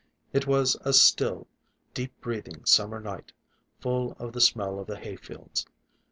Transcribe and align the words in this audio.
It 0.33 0.47
was 0.47 0.75
a 0.83 0.93
still, 0.93 1.45
deep 1.93 2.19
breathing 2.21 2.65
summer 2.65 2.99
night, 2.99 3.33
full 3.81 4.13
of 4.13 4.33
the 4.33 4.41
smell 4.41 4.79
of 4.79 4.87
the 4.87 4.97
hay 4.97 5.15
fields. 5.15 5.67